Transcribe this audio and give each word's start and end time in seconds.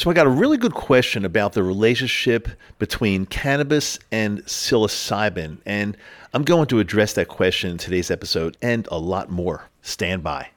So 0.00 0.08
I 0.08 0.14
got 0.14 0.26
a 0.26 0.30
really 0.30 0.56
good 0.56 0.72
question 0.72 1.26
about 1.26 1.52
the 1.52 1.62
relationship 1.62 2.48
between 2.78 3.26
cannabis 3.26 3.98
and 4.10 4.38
psilocybin, 4.46 5.58
and 5.66 5.94
I'm 6.32 6.42
going 6.42 6.68
to 6.68 6.78
address 6.78 7.12
that 7.12 7.28
question 7.28 7.72
in 7.72 7.76
today's 7.76 8.10
episode 8.10 8.56
and 8.62 8.88
a 8.90 8.96
lot 8.96 9.28
more. 9.28 9.68
Stand 9.82 10.22
by. 10.22 10.48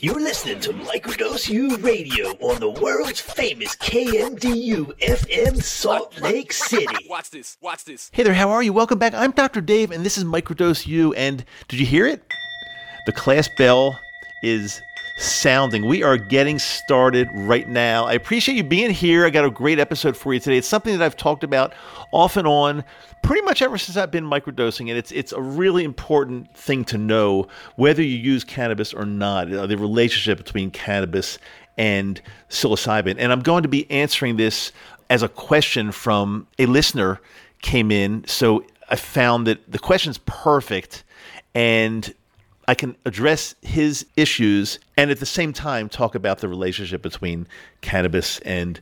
You're 0.00 0.18
listening 0.18 0.58
to 0.58 0.72
Microdose 0.72 1.50
U 1.50 1.76
Radio 1.76 2.30
on 2.40 2.58
the 2.58 2.68
world's 2.68 3.20
famous 3.20 3.76
KMDU 3.76 4.98
FM 4.98 5.62
Salt 5.62 6.20
Lake 6.20 6.52
City. 6.52 7.06
Watch 7.08 7.30
this. 7.30 7.56
Watch 7.60 7.84
this. 7.84 8.10
Hey 8.12 8.24
there, 8.24 8.34
how 8.34 8.50
are 8.50 8.64
you? 8.64 8.72
Welcome 8.72 8.98
back. 8.98 9.14
I'm 9.14 9.30
Dr. 9.30 9.60
Dave, 9.60 9.92
and 9.92 10.04
this 10.04 10.18
is 10.18 10.24
Microdose 10.24 10.84
U. 10.88 11.14
And 11.14 11.44
did 11.68 11.78
you 11.78 11.86
hear 11.86 12.08
it? 12.08 12.24
The 13.06 13.12
class 13.12 13.48
bell 13.56 14.00
is 14.42 14.82
sounding. 15.16 15.86
We 15.86 16.02
are 16.02 16.16
getting 16.16 16.58
started 16.58 17.28
right 17.32 17.68
now. 17.68 18.06
I 18.06 18.14
appreciate 18.14 18.56
you 18.56 18.64
being 18.64 18.90
here. 18.90 19.24
I 19.24 19.30
got 19.30 19.44
a 19.44 19.50
great 19.50 19.78
episode 19.78 20.16
for 20.16 20.34
you 20.34 20.40
today. 20.40 20.58
It's 20.58 20.68
something 20.68 20.96
that 20.96 21.04
I've 21.04 21.16
talked 21.16 21.44
about 21.44 21.74
off 22.12 22.36
and 22.36 22.46
on 22.46 22.84
pretty 23.22 23.42
much 23.42 23.62
ever 23.62 23.78
since 23.78 23.96
I've 23.96 24.10
been 24.10 24.24
microdosing, 24.24 24.88
and 24.88 24.98
it's 24.98 25.12
it's 25.12 25.32
a 25.32 25.40
really 25.40 25.84
important 25.84 26.54
thing 26.56 26.84
to 26.86 26.98
know 26.98 27.48
whether 27.76 28.02
you 28.02 28.16
use 28.16 28.44
cannabis 28.44 28.92
or 28.92 29.04
not. 29.04 29.52
Uh, 29.52 29.66
the 29.66 29.76
relationship 29.76 30.38
between 30.38 30.70
cannabis 30.70 31.38
and 31.78 32.20
psilocybin, 32.48 33.16
and 33.18 33.32
I'm 33.32 33.40
going 33.40 33.62
to 33.62 33.68
be 33.68 33.90
answering 33.90 34.36
this 34.36 34.72
as 35.08 35.22
a 35.22 35.28
question 35.28 35.92
from 35.92 36.46
a 36.58 36.66
listener 36.66 37.20
came 37.60 37.90
in. 37.90 38.24
So 38.26 38.64
I 38.88 38.96
found 38.96 39.46
that 39.46 39.70
the 39.70 39.78
question's 39.78 40.18
perfect, 40.18 41.04
and 41.54 42.12
I 42.68 42.74
can 42.74 42.96
address 43.04 43.54
his 43.62 44.06
issues 44.16 44.78
and 44.96 45.10
at 45.10 45.20
the 45.20 45.26
same 45.26 45.52
time 45.52 45.88
talk 45.88 46.14
about 46.14 46.38
the 46.38 46.48
relationship 46.48 47.02
between 47.02 47.48
cannabis 47.80 48.38
and 48.40 48.80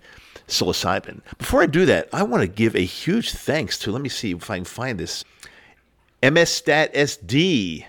psilocybin. 0.48 1.20
Before 1.38 1.62
I 1.62 1.66
do 1.66 1.86
that, 1.86 2.08
I 2.12 2.22
want 2.22 2.42
to 2.42 2.48
give 2.48 2.74
a 2.74 2.84
huge 2.84 3.32
thanks 3.32 3.78
to, 3.80 3.92
let 3.92 4.02
me 4.02 4.08
see 4.08 4.32
if 4.32 4.50
I 4.50 4.56
can 4.56 4.64
find 4.64 4.98
this, 4.98 5.24
MSStatSD 6.22 7.86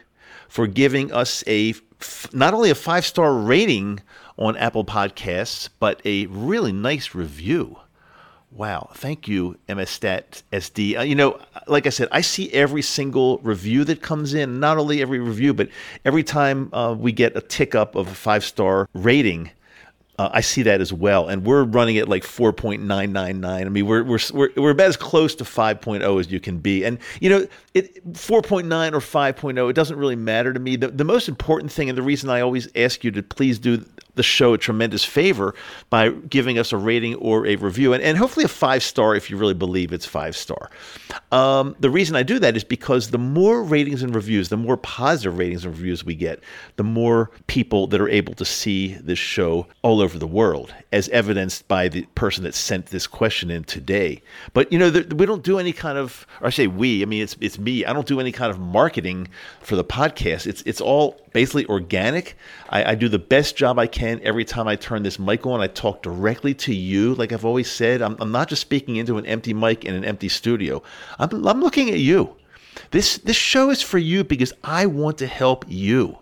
for 0.47 0.67
giving 0.67 1.11
us 1.11 1.43
a 1.47 1.73
not 2.33 2.53
only 2.53 2.69
a 2.69 2.75
five 2.75 3.05
star 3.05 3.33
rating 3.33 3.99
on 4.37 4.57
Apple 4.57 4.85
Podcasts, 4.85 5.69
but 5.79 6.01
a 6.05 6.25
really 6.27 6.71
nice 6.71 7.13
review. 7.13 7.77
Wow. 8.53 8.89
Thank 8.95 9.29
you, 9.29 9.57
MSStat 9.69 10.43
SD. 10.51 10.97
Uh, 10.97 11.01
you 11.03 11.15
know, 11.15 11.39
like 11.67 11.87
I 11.87 11.89
said, 11.89 12.09
I 12.11 12.19
see 12.19 12.51
every 12.51 12.81
single 12.81 13.37
review 13.39 13.85
that 13.85 14.01
comes 14.01 14.33
in, 14.33 14.59
not 14.59 14.77
only 14.77 15.01
every 15.01 15.19
review, 15.19 15.53
but 15.53 15.69
every 16.03 16.23
time 16.23 16.69
uh, 16.73 16.93
we 16.97 17.13
get 17.13 17.35
a 17.37 17.41
tick 17.41 17.75
up 17.75 17.95
of 17.95 18.09
a 18.09 18.13
five 18.13 18.43
star 18.43 18.89
rating, 18.93 19.51
uh, 20.19 20.29
I 20.33 20.41
see 20.41 20.63
that 20.63 20.81
as 20.81 20.91
well. 20.91 21.29
And 21.29 21.45
we're 21.45 21.63
running 21.63 21.97
at 21.97 22.09
like 22.09 22.23
4.999. 22.23 23.45
I 23.45 23.63
mean, 23.69 23.85
we're, 23.85 24.03
we're, 24.03 24.19
we're, 24.33 24.49
we're 24.57 24.71
about 24.71 24.87
as 24.87 24.97
close 24.97 25.33
to 25.35 25.45
5.0 25.45 26.19
as 26.19 26.31
you 26.31 26.41
can 26.41 26.57
be. 26.59 26.83
And, 26.83 26.99
you 27.21 27.29
know, 27.29 27.47
it 27.73 28.05
4.9 28.13 28.65
or 28.93 28.99
5.0, 28.99 29.69
it 29.69 29.73
doesn't 29.73 29.97
really 29.97 30.17
matter 30.17 30.51
to 30.51 30.59
me. 30.59 30.75
The, 30.75 30.89
the 30.89 31.05
most 31.05 31.29
important 31.29 31.71
thing, 31.71 31.87
and 31.87 31.97
the 31.97 32.03
reason 32.03 32.29
I 32.29 32.41
always 32.41 32.67
ask 32.75 33.03
you 33.03 33.11
to 33.11 33.23
please 33.23 33.57
do 33.57 33.83
the 34.15 34.23
show 34.23 34.53
a 34.53 34.57
tremendous 34.57 35.03
favor 35.03 35.55
by 35.89 36.09
giving 36.09 36.57
us 36.57 36.71
a 36.71 36.77
rating 36.77 37.15
or 37.15 37.45
a 37.45 37.55
review, 37.55 37.93
and, 37.93 38.03
and 38.03 38.17
hopefully 38.17 38.45
a 38.45 38.49
five 38.49 38.83
star 38.83 39.15
if 39.15 39.29
you 39.29 39.37
really 39.37 39.53
believe 39.53 39.93
it's 39.93 40.05
five 40.05 40.35
star. 40.35 40.69
Um, 41.31 41.75
the 41.79 41.89
reason 41.89 42.15
I 42.15 42.23
do 42.23 42.39
that 42.39 42.55
is 42.55 42.63
because 42.63 43.11
the 43.11 43.17
more 43.17 43.63
ratings 43.63 44.03
and 44.03 44.13
reviews, 44.13 44.49
the 44.49 44.57
more 44.57 44.77
positive 44.77 45.37
ratings 45.37 45.65
and 45.65 45.73
reviews 45.73 46.03
we 46.03 46.15
get, 46.15 46.41
the 46.75 46.83
more 46.83 47.31
people 47.47 47.87
that 47.87 48.01
are 48.01 48.09
able 48.09 48.33
to 48.35 48.45
see 48.45 48.95
this 48.95 49.19
show 49.19 49.67
all 49.81 50.01
over 50.01 50.17
the 50.17 50.27
world, 50.27 50.73
as 50.91 51.09
evidenced 51.09 51.67
by 51.67 51.87
the 51.87 52.03
person 52.15 52.43
that 52.43 52.55
sent 52.55 52.87
this 52.87 53.07
question 53.07 53.49
in 53.49 53.63
today. 53.63 54.21
But 54.53 54.71
you 54.71 54.79
know, 54.79 54.89
the, 54.89 55.15
we 55.15 55.25
don't 55.25 55.43
do 55.43 55.59
any 55.59 55.73
kind 55.73 55.97
of, 55.97 56.25
or 56.41 56.47
I 56.47 56.49
say 56.49 56.67
we, 56.67 57.01
I 57.01 57.05
mean 57.05 57.23
it's 57.23 57.37
it's 57.39 57.57
me. 57.57 57.85
I 57.85 57.93
don't 57.93 58.07
do 58.07 58.19
any 58.19 58.31
kind 58.31 58.51
of 58.51 58.59
marketing 58.59 59.27
for 59.61 59.75
the 59.75 59.83
podcast. 59.83 60.47
It's 60.47 60.61
it's 60.63 60.81
all 60.81 61.19
basically 61.33 61.65
organic. 61.67 62.35
I, 62.69 62.91
I 62.91 62.95
do 62.95 63.09
the 63.09 63.19
best 63.19 63.55
job 63.55 63.79
I 63.79 63.87
can 63.87 64.19
every 64.23 64.45
time 64.45 64.67
I 64.67 64.75
turn 64.75 65.03
this 65.03 65.19
mic 65.19 65.45
on. 65.45 65.61
I 65.61 65.67
talk 65.67 66.01
directly 66.01 66.53
to 66.55 66.73
you, 66.73 67.15
like 67.15 67.31
I've 67.31 67.45
always 67.45 67.69
said. 67.69 68.01
I'm, 68.01 68.15
I'm 68.19 68.31
not 68.31 68.49
just 68.49 68.61
speaking 68.61 68.97
into 68.97 69.17
an 69.17 69.25
empty 69.25 69.53
mic 69.53 69.85
in 69.85 69.95
an 69.95 70.05
empty 70.05 70.29
studio. 70.29 70.81
I'm, 71.19 71.45
I'm 71.47 71.61
looking 71.61 71.89
at 71.89 71.99
you. 71.99 72.35
This 72.91 73.17
this 73.17 73.35
show 73.35 73.69
is 73.69 73.81
for 73.81 73.97
you 73.97 74.23
because 74.23 74.53
I 74.63 74.85
want 74.85 75.17
to 75.19 75.27
help 75.27 75.65
you. 75.67 76.17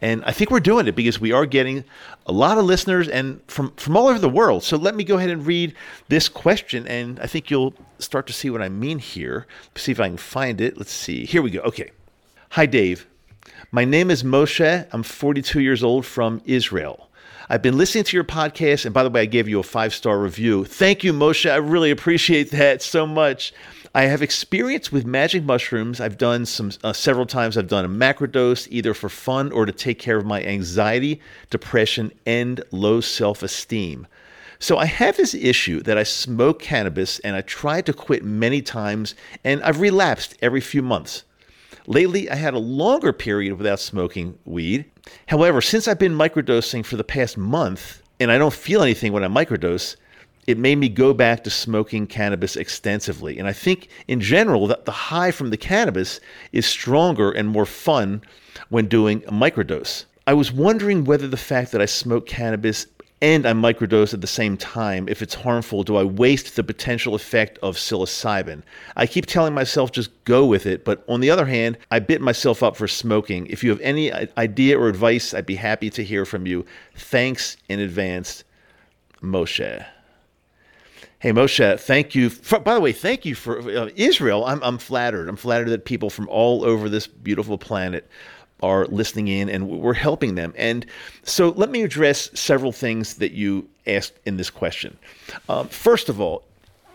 And 0.00 0.24
I 0.24 0.30
think 0.30 0.50
we're 0.50 0.60
doing 0.60 0.86
it 0.86 0.94
because 0.94 1.20
we 1.20 1.32
are 1.32 1.44
getting 1.44 1.84
a 2.26 2.32
lot 2.32 2.56
of 2.56 2.64
listeners 2.64 3.08
and 3.08 3.40
from, 3.48 3.72
from 3.72 3.96
all 3.96 4.06
over 4.06 4.18
the 4.18 4.28
world. 4.28 4.62
So 4.62 4.76
let 4.76 4.94
me 4.94 5.02
go 5.02 5.16
ahead 5.16 5.30
and 5.30 5.44
read 5.44 5.74
this 6.08 6.28
question, 6.28 6.86
and 6.86 7.18
I 7.18 7.26
think 7.26 7.50
you'll 7.50 7.74
start 7.98 8.28
to 8.28 8.32
see 8.32 8.48
what 8.48 8.62
I 8.62 8.68
mean 8.68 9.00
here. 9.00 9.46
See 9.74 9.90
if 9.90 9.98
I 9.98 10.06
can 10.06 10.16
find 10.16 10.60
it. 10.60 10.76
Let's 10.76 10.92
see. 10.92 11.24
Here 11.24 11.42
we 11.42 11.50
go. 11.50 11.60
Okay. 11.62 11.90
Hi, 12.50 12.64
Dave. 12.64 13.08
My 13.70 13.84
name 13.84 14.10
is 14.10 14.22
Moshe. 14.22 14.86
I'm 14.92 15.02
42 15.02 15.60
years 15.60 15.84
old 15.84 16.06
from 16.06 16.40
Israel. 16.46 17.10
I've 17.50 17.60
been 17.60 17.76
listening 17.76 18.04
to 18.04 18.16
your 18.16 18.24
podcast, 18.24 18.86
and 18.86 18.94
by 18.94 19.02
the 19.02 19.10
way, 19.10 19.20
I 19.20 19.26
gave 19.26 19.46
you 19.46 19.60
a 19.60 19.62
five 19.62 19.92
star 19.92 20.18
review. 20.18 20.64
Thank 20.64 21.04
you, 21.04 21.12
Moshe. 21.12 21.50
I 21.50 21.56
really 21.56 21.90
appreciate 21.90 22.50
that 22.52 22.80
so 22.80 23.06
much. 23.06 23.52
I 23.94 24.04
have 24.04 24.22
experience 24.22 24.90
with 24.90 25.04
magic 25.04 25.44
mushrooms. 25.44 26.00
I've 26.00 26.16
done 26.16 26.46
some 26.46 26.72
uh, 26.82 26.94
several 26.94 27.26
times. 27.26 27.58
I've 27.58 27.68
done 27.68 27.84
a 27.84 27.90
macrodose 27.90 28.68
either 28.70 28.94
for 28.94 29.10
fun 29.10 29.52
or 29.52 29.66
to 29.66 29.72
take 29.72 29.98
care 29.98 30.16
of 30.16 30.24
my 30.24 30.42
anxiety, 30.42 31.20
depression, 31.50 32.10
and 32.24 32.64
low 32.70 33.02
self 33.02 33.42
esteem. 33.42 34.06
So 34.58 34.78
I 34.78 34.86
have 34.86 35.18
this 35.18 35.34
issue 35.34 35.82
that 35.82 35.98
I 35.98 36.04
smoke 36.04 36.62
cannabis 36.62 37.18
and 37.18 37.36
I 37.36 37.42
tried 37.42 37.84
to 37.84 37.92
quit 37.92 38.24
many 38.24 38.62
times 38.62 39.14
and 39.44 39.62
I've 39.62 39.80
relapsed 39.80 40.38
every 40.40 40.62
few 40.62 40.80
months. 40.80 41.24
Lately, 41.88 42.28
I 42.28 42.34
had 42.34 42.52
a 42.52 42.58
longer 42.58 43.14
period 43.14 43.56
without 43.56 43.80
smoking 43.80 44.38
weed. 44.44 44.84
However, 45.26 45.62
since 45.62 45.88
I've 45.88 45.98
been 45.98 46.12
microdosing 46.12 46.84
for 46.84 46.96
the 46.96 47.02
past 47.02 47.38
month 47.38 48.02
and 48.20 48.30
I 48.30 48.36
don't 48.36 48.52
feel 48.52 48.82
anything 48.82 49.14
when 49.14 49.24
I 49.24 49.28
microdose, 49.28 49.96
it 50.46 50.58
made 50.58 50.76
me 50.76 50.90
go 50.90 51.14
back 51.14 51.44
to 51.44 51.50
smoking 51.50 52.06
cannabis 52.06 52.56
extensively. 52.56 53.38
And 53.38 53.48
I 53.48 53.54
think 53.54 53.88
in 54.06 54.20
general 54.20 54.66
that 54.66 54.84
the 54.84 54.92
high 54.92 55.30
from 55.30 55.48
the 55.48 55.56
cannabis 55.56 56.20
is 56.52 56.66
stronger 56.66 57.30
and 57.30 57.48
more 57.48 57.64
fun 57.64 58.20
when 58.68 58.86
doing 58.86 59.24
a 59.26 59.32
microdose. 59.32 60.04
I 60.26 60.34
was 60.34 60.52
wondering 60.52 61.04
whether 61.04 61.26
the 61.26 61.38
fact 61.38 61.72
that 61.72 61.80
I 61.80 61.86
smoke 61.86 62.26
cannabis 62.26 62.86
and 63.20 63.46
I 63.46 63.52
microdose 63.52 64.14
at 64.14 64.20
the 64.20 64.28
same 64.28 64.56
time, 64.56 65.08
if 65.08 65.22
it's 65.22 65.34
harmful, 65.34 65.82
do 65.82 65.96
I 65.96 66.04
waste 66.04 66.54
the 66.54 66.62
potential 66.62 67.14
effect 67.14 67.58
of 67.62 67.76
psilocybin? 67.76 68.62
I 68.94 69.06
keep 69.06 69.26
telling 69.26 69.54
myself 69.54 69.90
just 69.90 70.24
go 70.24 70.46
with 70.46 70.66
it, 70.66 70.84
but 70.84 71.04
on 71.08 71.20
the 71.20 71.30
other 71.30 71.46
hand, 71.46 71.78
I 71.90 71.98
bit 71.98 72.20
myself 72.20 72.62
up 72.62 72.76
for 72.76 72.86
smoking. 72.86 73.46
If 73.46 73.64
you 73.64 73.70
have 73.70 73.80
any 73.80 74.12
idea 74.12 74.78
or 74.78 74.88
advice, 74.88 75.34
I'd 75.34 75.46
be 75.46 75.56
happy 75.56 75.90
to 75.90 76.04
hear 76.04 76.24
from 76.24 76.46
you. 76.46 76.64
Thanks 76.94 77.56
in 77.68 77.80
advance, 77.80 78.44
Moshe. 79.20 79.84
Hey 81.20 81.32
Moshe, 81.32 81.80
thank 81.80 82.14
you. 82.14 82.30
For, 82.30 82.60
by 82.60 82.74
the 82.74 82.80
way, 82.80 82.92
thank 82.92 83.24
you 83.24 83.34
for 83.34 83.58
uh, 83.58 83.90
Israel. 83.96 84.44
I'm, 84.44 84.62
I'm 84.62 84.78
flattered. 84.78 85.28
I'm 85.28 85.36
flattered 85.36 85.70
that 85.70 85.84
people 85.84 86.10
from 86.10 86.28
all 86.28 86.64
over 86.64 86.88
this 86.88 87.08
beautiful 87.08 87.58
planet 87.58 88.08
are 88.62 88.86
listening 88.86 89.28
in 89.28 89.48
and 89.48 89.68
we're 89.68 89.94
helping 89.94 90.34
them. 90.34 90.52
And 90.56 90.84
so 91.22 91.50
let 91.50 91.70
me 91.70 91.82
address 91.82 92.30
several 92.38 92.72
things 92.72 93.14
that 93.14 93.32
you 93.32 93.68
asked 93.86 94.14
in 94.26 94.36
this 94.36 94.50
question. 94.50 94.98
Um, 95.48 95.68
first 95.68 96.08
of 96.08 96.20
all, 96.20 96.44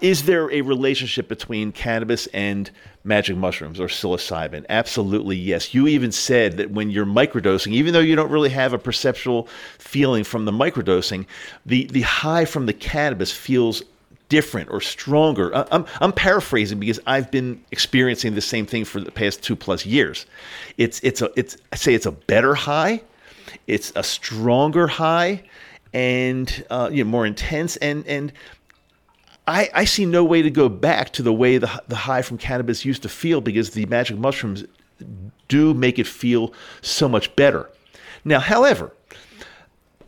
is 0.01 0.23
there 0.23 0.51
a 0.51 0.59
relationship 0.59 1.29
between 1.29 1.71
cannabis 1.71 2.27
and 2.27 2.69
magic 3.05 3.37
mushrooms 3.37 3.79
or 3.79 3.87
psilocybin? 3.87 4.65
Absolutely, 4.67 5.37
yes. 5.37 5.73
You 5.73 5.87
even 5.87 6.11
said 6.11 6.57
that 6.57 6.71
when 6.71 6.91
you're 6.91 7.05
microdosing, 7.05 7.71
even 7.71 7.93
though 7.93 8.01
you 8.01 8.17
don't 8.17 8.29
really 8.29 8.49
have 8.49 8.73
a 8.73 8.77
perceptual 8.77 9.47
feeling 9.77 10.25
from 10.25 10.43
the 10.43 10.51
microdosing, 10.51 11.25
the, 11.65 11.85
the 11.85 12.01
high 12.01 12.43
from 12.43 12.65
the 12.65 12.73
cannabis 12.73 13.31
feels 13.31 13.81
different 14.29 14.69
or 14.69 14.81
stronger. 14.81 15.51
I'm, 15.71 15.85
I'm 16.01 16.11
paraphrasing 16.11 16.79
because 16.79 16.99
I've 17.05 17.29
been 17.31 17.63
experiencing 17.71 18.35
the 18.35 18.41
same 18.41 18.65
thing 18.65 18.85
for 18.85 18.99
the 18.99 19.11
past 19.11 19.43
two 19.43 19.55
plus 19.55 19.85
years. 19.85 20.25
It's 20.77 20.99
it's 21.01 21.21
a 21.21 21.29
it's 21.35 21.57
I 21.71 21.75
say 21.75 21.93
it's 21.93 22.05
a 22.05 22.11
better 22.11 22.55
high, 22.55 23.01
it's 23.67 23.91
a 23.95 24.03
stronger 24.03 24.87
high, 24.87 25.43
and 25.93 26.65
uh, 26.69 26.89
you 26.91 27.03
know 27.03 27.09
more 27.09 27.25
intense 27.25 27.75
and 27.77 28.05
and. 28.07 28.33
I, 29.45 29.69
I 29.73 29.83
see 29.83 30.05
no 30.05 30.23
way 30.23 30.41
to 30.41 30.49
go 30.49 30.69
back 30.69 31.11
to 31.13 31.21
the 31.21 31.33
way 31.33 31.57
the, 31.57 31.69
the 31.89 31.97
high 31.97 32.21
from 32.21 32.37
cannabis 32.37 32.85
used 32.85 33.01
to 33.01 33.09
feel 33.09 33.41
because 33.41 33.71
the 33.71 33.85
magic 33.87 34.17
mushrooms 34.17 34.63
do 35.49 35.73
make 35.73 35.99
it 35.99 36.07
feel 36.07 36.53
so 36.81 37.09
much 37.09 37.35
better. 37.35 37.69
Now, 38.23 38.39
however, 38.39 38.93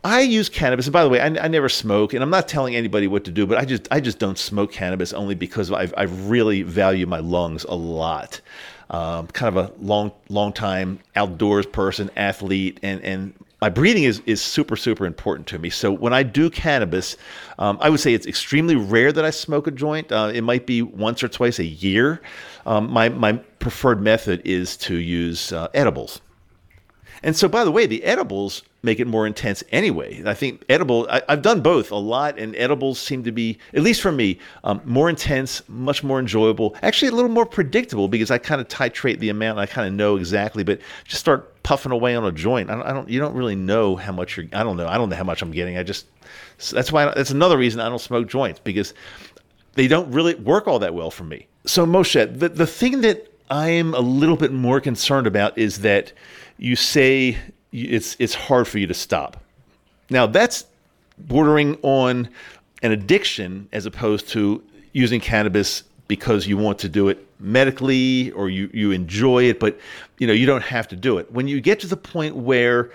I 0.06 0.20
use 0.20 0.48
cannabis, 0.48 0.86
and 0.86 0.92
by 0.92 1.02
the 1.02 1.08
way, 1.08 1.20
I, 1.20 1.26
I, 1.26 1.48
never 1.48 1.68
smoke, 1.68 2.14
and 2.14 2.22
I'm 2.22 2.30
not 2.30 2.46
telling 2.46 2.76
anybody 2.76 3.08
what 3.08 3.24
to 3.24 3.32
do, 3.32 3.44
but 3.44 3.58
I 3.58 3.64
just 3.64 3.88
I 3.90 3.98
just 3.98 4.20
don't 4.20 4.38
smoke 4.38 4.70
cannabis 4.70 5.12
only 5.12 5.34
because 5.34 5.72
I've, 5.72 5.92
I 5.96 6.04
really 6.04 6.62
value 6.62 7.08
my 7.08 7.18
lungs 7.18 7.64
a 7.64 7.74
lot. 7.74 8.40
Um, 8.88 9.26
kind 9.26 9.56
of 9.56 9.68
a 9.68 9.72
long 9.84 10.12
long 10.28 10.52
time 10.52 11.00
outdoors 11.16 11.66
person, 11.66 12.08
athlete, 12.16 12.78
and 12.84 13.00
and 13.02 13.34
my 13.60 13.68
breathing 13.68 14.04
is, 14.04 14.22
is 14.26 14.40
super 14.40 14.76
super 14.76 15.06
important 15.06 15.48
to 15.48 15.58
me. 15.58 15.70
So 15.70 15.90
when 15.90 16.12
i 16.12 16.22
do 16.22 16.50
cannabis 16.50 17.16
um, 17.58 17.76
i 17.80 17.90
would 17.90 17.98
say 17.98 18.14
it's 18.14 18.26
extremely 18.26 18.76
rare 18.76 19.10
that 19.10 19.24
i 19.24 19.30
smoke 19.30 19.66
a 19.66 19.72
joint. 19.72 20.12
Uh, 20.12 20.30
it 20.32 20.42
might 20.42 20.66
be 20.66 20.82
once 20.82 21.24
or 21.24 21.28
twice 21.28 21.58
a 21.58 21.64
year. 21.64 22.20
Um, 22.64 22.92
my, 22.92 23.08
my 23.08 23.32
preferred 23.58 24.00
method 24.00 24.42
is 24.44 24.76
to 24.78 24.94
use 24.94 25.52
uh, 25.52 25.66
edibles 25.74 26.20
and 27.22 27.36
so 27.36 27.48
by 27.48 27.64
the 27.64 27.70
way 27.70 27.86
the 27.86 28.02
edibles 28.04 28.62
make 28.82 29.00
it 29.00 29.06
more 29.06 29.26
intense 29.26 29.62
anyway 29.72 30.22
i 30.26 30.34
think 30.34 30.64
edible 30.68 31.06
I, 31.10 31.22
have 31.28 31.42
done 31.42 31.60
both 31.60 31.90
a 31.90 31.96
lot 31.96 32.38
and 32.38 32.54
edibles 32.56 32.98
seem 32.98 33.24
to 33.24 33.32
be 33.32 33.58
at 33.74 33.82
least 33.82 34.00
for 34.00 34.12
me 34.12 34.38
um, 34.64 34.80
more 34.84 35.08
intense 35.08 35.62
much 35.68 36.04
more 36.04 36.18
enjoyable 36.18 36.76
actually 36.82 37.08
a 37.08 37.12
little 37.12 37.30
more 37.30 37.46
predictable 37.46 38.08
because 38.08 38.30
i 38.30 38.38
kind 38.38 38.60
of 38.60 38.68
titrate 38.68 39.18
the 39.18 39.28
amount 39.28 39.58
i 39.58 39.66
kind 39.66 39.88
of 39.88 39.94
know 39.94 40.16
exactly 40.16 40.62
but 40.64 40.80
just 41.04 41.20
start 41.20 41.52
puffing 41.66 41.90
away 41.90 42.14
on 42.14 42.24
a 42.24 42.30
joint. 42.30 42.70
I 42.70 42.76
don't, 42.76 42.86
I 42.86 42.92
don't, 42.92 43.08
you 43.08 43.18
don't 43.18 43.34
really 43.34 43.56
know 43.56 43.96
how 43.96 44.12
much 44.12 44.36
you're. 44.36 44.46
I 44.52 44.62
don't 44.62 44.76
know. 44.76 44.86
I 44.86 44.96
don't 44.96 45.08
know 45.08 45.16
how 45.16 45.24
much 45.24 45.42
I'm 45.42 45.50
getting. 45.50 45.76
I 45.76 45.82
just 45.82 46.06
that's 46.70 46.92
why 46.92 47.06
that's 47.06 47.30
another 47.30 47.58
reason 47.58 47.80
I 47.80 47.88
don't 47.88 48.00
smoke 48.00 48.28
joints 48.28 48.60
because 48.62 48.94
they 49.74 49.88
don't 49.88 50.08
really 50.12 50.36
work 50.36 50.68
all 50.68 50.78
that 50.78 50.94
well 50.94 51.10
for 51.10 51.24
me. 51.24 51.48
So 51.64 51.84
Moshe, 51.84 52.38
the 52.38 52.48
the 52.48 52.68
thing 52.68 53.00
that 53.00 53.32
I'm 53.50 53.94
a 53.94 54.00
little 54.00 54.36
bit 54.36 54.52
more 54.52 54.80
concerned 54.80 55.26
about 55.26 55.56
is 55.56 55.80
that 55.80 56.12
you 56.58 56.76
say 56.76 57.38
it's 57.72 58.16
it's 58.18 58.34
hard 58.34 58.66
for 58.66 58.78
you 58.78 58.86
to 58.86 58.94
stop. 58.94 59.42
Now 60.10 60.26
that's 60.26 60.66
bordering 61.18 61.78
on 61.82 62.28
an 62.82 62.92
addiction 62.92 63.68
as 63.72 63.86
opposed 63.86 64.28
to 64.28 64.62
using 64.92 65.20
cannabis 65.20 65.84
because 66.08 66.46
you 66.46 66.56
want 66.56 66.78
to 66.80 66.88
do 66.88 67.08
it 67.08 67.26
medically 67.40 68.30
or 68.32 68.48
you, 68.48 68.70
you 68.72 68.92
enjoy 68.92 69.44
it, 69.44 69.60
but 69.60 69.78
you 70.18 70.26
know 70.26 70.32
you 70.32 70.46
don't 70.46 70.62
have 70.62 70.88
to 70.88 70.96
do 70.96 71.18
it. 71.18 71.30
When 71.30 71.48
you 71.48 71.60
get 71.60 71.80
to 71.80 71.86
the 71.86 71.96
point 71.96 72.36
where 72.36 72.90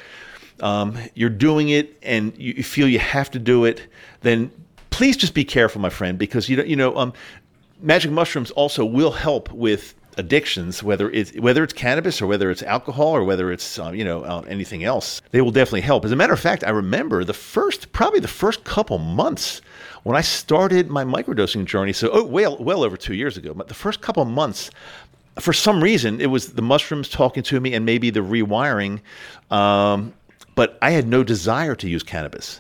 um, 0.60 0.98
you're 1.16 1.30
doing 1.30 1.70
it 1.70 1.98
and 2.04 2.38
you 2.38 2.64
feel 2.64 2.88
you 2.88 3.00
have 3.00 3.32
to 3.32 3.40
do 3.40 3.66
it, 3.66 3.88
then 4.22 4.52
please 4.90 5.18
just 5.18 5.34
be 5.34 5.44
careful, 5.44 5.82
my 5.82 5.90
friend, 5.90 6.18
because 6.18 6.50
you 6.50 6.58
know 6.58 6.64
you 6.64 6.76
know 6.76 6.96
um, 6.98 7.14
magic 7.82 8.12
mushrooms 8.12 8.52
also 8.52 8.86
will 8.86 9.12
help 9.12 9.52
with 9.52 9.94
addictions, 10.18 10.84
whether 10.84 11.10
it's 11.10 11.34
whether 11.38 11.64
it's 11.64 11.74
cannabis 11.74 12.22
or 12.22 12.28
whether 12.28 12.50
it's 12.52 12.64
alcohol 12.64 13.16
or 13.16 13.24
whether 13.24 13.52
it's 13.52 13.80
um, 13.80 13.96
you 13.96 14.04
know 14.04 14.24
uh, 14.24 14.44
anything 14.48 14.84
else. 14.84 15.22
They 15.32 15.42
will 15.42 15.52
definitely 15.52 15.82
help. 15.82 16.06
As 16.06 16.12
a 16.12 16.16
matter 16.16 16.34
of 16.34 16.40
fact, 16.40 16.64
I 16.64 16.70
remember 16.70 17.24
the 17.24 17.34
first 17.34 17.92
probably 17.92 18.20
the 18.20 18.28
first 18.28 18.64
couple 18.64 18.98
months 18.98 19.62
when 20.04 20.16
I 20.16 20.22
started 20.22 20.90
my 20.90 21.04
microdosing 21.04 21.66
journey. 21.66 21.94
So 21.94 22.10
oh, 22.12 22.24
well 22.24 22.58
well 22.58 22.84
over 22.84 22.98
two 22.98 23.16
years 23.16 23.38
ago, 23.38 23.54
but 23.54 23.68
the 23.68 23.74
first 23.74 24.02
couple 24.02 24.24
months. 24.26 24.72
For 25.40 25.54
some 25.54 25.82
reason, 25.82 26.20
it 26.20 26.26
was 26.26 26.54
the 26.54 26.62
mushrooms 26.62 27.08
talking 27.08 27.42
to 27.44 27.60
me, 27.62 27.74
and 27.74 27.86
maybe 27.86 28.10
the 28.10 28.20
rewiring. 28.20 29.00
Um, 29.50 30.14
but 30.56 30.78
I 30.82 30.92
had 30.92 31.08
no 31.08 31.24
desire 31.24 31.74
to 31.76 31.88
use 31.88 32.04
cannabis 32.04 32.60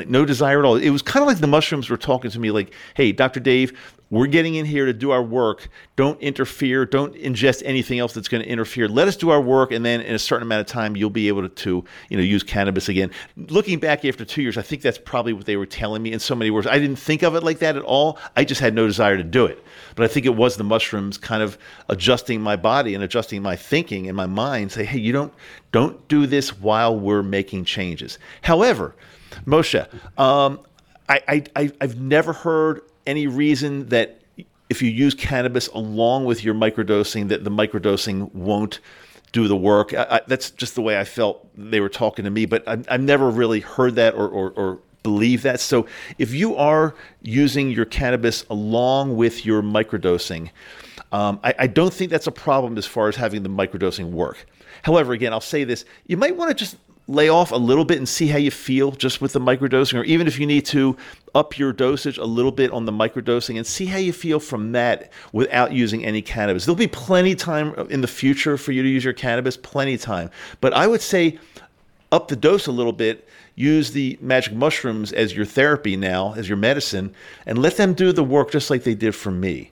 like 0.00 0.08
no 0.08 0.24
desire 0.24 0.58
at 0.58 0.64
all. 0.64 0.76
It 0.76 0.90
was 0.90 1.02
kind 1.02 1.22
of 1.22 1.28
like 1.28 1.38
the 1.38 1.46
mushrooms 1.46 1.90
were 1.90 1.96
talking 1.96 2.30
to 2.30 2.38
me, 2.38 2.50
like, 2.50 2.72
"Hey, 2.94 3.12
Doctor 3.12 3.40
Dave, 3.40 3.72
we're 4.10 4.26
getting 4.26 4.56
in 4.56 4.66
here 4.66 4.86
to 4.86 4.92
do 4.92 5.12
our 5.12 5.22
work. 5.22 5.68
Don't 5.94 6.20
interfere. 6.20 6.84
Don't 6.84 7.14
ingest 7.14 7.62
anything 7.64 8.00
else 8.00 8.12
that's 8.12 8.26
going 8.26 8.42
to 8.42 8.48
interfere. 8.48 8.88
Let 8.88 9.06
us 9.06 9.16
do 9.16 9.30
our 9.30 9.40
work, 9.40 9.70
and 9.70 9.84
then 9.86 10.00
in 10.00 10.14
a 10.14 10.18
certain 10.18 10.42
amount 10.42 10.62
of 10.62 10.66
time, 10.66 10.96
you'll 10.96 11.10
be 11.10 11.28
able 11.28 11.42
to, 11.42 11.48
to, 11.48 11.84
you 12.08 12.16
know, 12.16 12.22
use 12.22 12.42
cannabis 12.42 12.88
again. 12.88 13.12
Looking 13.36 13.78
back 13.78 14.04
after 14.04 14.24
two 14.24 14.42
years, 14.42 14.58
I 14.58 14.62
think 14.62 14.82
that's 14.82 14.98
probably 14.98 15.32
what 15.32 15.46
they 15.46 15.56
were 15.56 15.66
telling 15.66 16.02
me 16.02 16.12
in 16.12 16.18
so 16.18 16.34
many 16.34 16.50
words. 16.50 16.66
I 16.66 16.80
didn't 16.80 16.96
think 16.96 17.22
of 17.22 17.36
it 17.36 17.44
like 17.44 17.60
that 17.60 17.76
at 17.76 17.84
all. 17.84 18.18
I 18.36 18.44
just 18.44 18.60
had 18.60 18.74
no 18.74 18.86
desire 18.86 19.16
to 19.16 19.22
do 19.22 19.46
it. 19.46 19.62
But 19.94 20.04
I 20.04 20.08
think 20.08 20.26
it 20.26 20.34
was 20.34 20.56
the 20.56 20.64
mushrooms 20.64 21.16
kind 21.16 21.42
of 21.42 21.56
adjusting 21.88 22.40
my 22.40 22.56
body 22.56 22.94
and 22.96 23.04
adjusting 23.04 23.42
my 23.42 23.54
thinking 23.54 24.08
and 24.08 24.16
my 24.16 24.26
mind. 24.26 24.72
Say, 24.72 24.84
hey, 24.84 24.98
you 24.98 25.12
don't 25.12 25.32
don't 25.70 26.08
do 26.08 26.26
this 26.26 26.58
while 26.58 26.98
we're 26.98 27.22
making 27.22 27.64
changes. 27.64 28.18
However, 28.42 28.96
Moshe, 29.46 29.86
um, 30.18 30.60
I, 31.08 31.44
I 31.56 31.72
I've 31.80 32.00
never 32.00 32.32
heard 32.32 32.82
any 33.06 33.26
reason 33.26 33.88
that 33.88 34.20
if 34.68 34.80
you 34.80 34.90
use 34.90 35.14
cannabis 35.14 35.66
along 35.68 36.24
with 36.24 36.44
your 36.44 36.54
microdosing, 36.54 37.28
that 37.28 37.42
the 37.42 37.50
microdosing 37.50 38.32
won't 38.32 38.78
do 39.32 39.48
the 39.48 39.56
work. 39.56 39.92
I, 39.92 40.06
I, 40.10 40.20
that's 40.26 40.50
just 40.50 40.74
the 40.76 40.82
way 40.82 40.98
I 40.98 41.04
felt 41.04 41.46
they 41.56 41.80
were 41.80 41.88
talking 41.88 42.24
to 42.24 42.30
me, 42.30 42.46
but 42.46 42.66
I, 42.66 42.78
have 42.88 43.00
never 43.00 43.30
really 43.30 43.60
heard 43.60 43.96
that 43.96 44.14
or, 44.14 44.28
or, 44.28 44.50
or 44.52 44.78
believe 45.02 45.42
that. 45.42 45.60
So 45.60 45.86
if 46.18 46.32
you 46.32 46.56
are 46.56 46.94
using 47.22 47.70
your 47.70 47.84
cannabis 47.84 48.44
along 48.48 49.16
with 49.16 49.44
your 49.44 49.62
microdosing, 49.62 50.50
um, 51.12 51.40
I, 51.42 51.54
I, 51.60 51.66
don't 51.66 51.92
think 51.92 52.12
that's 52.12 52.28
a 52.28 52.32
problem 52.32 52.78
as 52.78 52.86
far 52.86 53.08
as 53.08 53.16
having 53.16 53.42
the 53.42 53.48
microdosing 53.48 54.10
work. 54.10 54.46
However, 54.84 55.12
again, 55.12 55.32
I'll 55.32 55.40
say 55.40 55.64
this: 55.64 55.84
you 56.06 56.16
might 56.16 56.36
want 56.36 56.50
to 56.50 56.54
just 56.54 56.76
lay 57.08 57.28
off 57.28 57.50
a 57.50 57.56
little 57.56 57.84
bit 57.84 57.98
and 57.98 58.08
see 58.08 58.28
how 58.28 58.38
you 58.38 58.50
feel 58.50 58.92
just 58.92 59.20
with 59.20 59.32
the 59.32 59.40
microdosing, 59.40 59.98
or 59.98 60.04
even 60.04 60.26
if 60.26 60.38
you 60.38 60.46
need 60.46 60.64
to 60.66 60.96
up 61.34 61.58
your 61.58 61.72
dosage 61.72 62.18
a 62.18 62.24
little 62.24 62.52
bit 62.52 62.70
on 62.70 62.84
the 62.84 62.92
microdosing 62.92 63.56
and 63.56 63.66
see 63.66 63.86
how 63.86 63.98
you 63.98 64.12
feel 64.12 64.38
from 64.38 64.72
that 64.72 65.10
without 65.32 65.72
using 65.72 66.04
any 66.04 66.22
cannabis. 66.22 66.64
There'll 66.64 66.76
be 66.76 66.86
plenty 66.86 67.34
time 67.34 67.74
in 67.90 68.00
the 68.00 68.06
future 68.06 68.56
for 68.56 68.72
you 68.72 68.82
to 68.82 68.88
use 68.88 69.04
your 69.04 69.12
cannabis, 69.12 69.56
plenty 69.56 69.96
time. 69.96 70.30
But 70.60 70.72
I 70.72 70.86
would 70.86 71.02
say 71.02 71.38
up 72.12 72.28
the 72.28 72.36
dose 72.36 72.66
a 72.66 72.72
little 72.72 72.92
bit, 72.92 73.28
use 73.54 73.92
the 73.92 74.18
magic 74.20 74.54
mushrooms 74.54 75.12
as 75.12 75.34
your 75.34 75.44
therapy 75.44 75.96
now, 75.96 76.34
as 76.34 76.48
your 76.48 76.58
medicine, 76.58 77.14
and 77.46 77.58
let 77.58 77.76
them 77.76 77.94
do 77.94 78.12
the 78.12 78.24
work 78.24 78.50
just 78.50 78.70
like 78.70 78.84
they 78.84 78.94
did 78.94 79.14
for 79.14 79.30
me. 79.30 79.70